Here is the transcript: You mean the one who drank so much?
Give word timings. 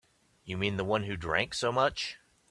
You 0.43 0.57
mean 0.57 0.77
the 0.77 0.83
one 0.83 1.03
who 1.03 1.15
drank 1.15 1.53
so 1.53 1.71
much? 1.71 2.17